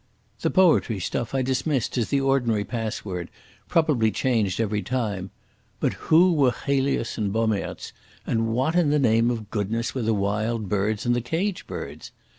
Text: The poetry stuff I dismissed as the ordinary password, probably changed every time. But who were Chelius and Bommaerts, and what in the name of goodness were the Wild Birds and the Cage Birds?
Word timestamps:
The 0.39 0.49
poetry 0.49 0.97
stuff 0.99 1.35
I 1.35 1.43
dismissed 1.43 1.95
as 1.95 2.09
the 2.09 2.19
ordinary 2.19 2.63
password, 2.65 3.29
probably 3.67 4.09
changed 4.09 4.59
every 4.59 4.81
time. 4.81 5.29
But 5.79 5.93
who 6.09 6.33
were 6.33 6.55
Chelius 6.65 7.19
and 7.19 7.31
Bommaerts, 7.31 7.91
and 8.25 8.47
what 8.47 8.73
in 8.75 8.89
the 8.89 8.97
name 8.97 9.29
of 9.29 9.51
goodness 9.51 9.93
were 9.93 10.01
the 10.01 10.15
Wild 10.15 10.67
Birds 10.67 11.05
and 11.05 11.15
the 11.15 11.21
Cage 11.21 11.67
Birds? 11.67 12.11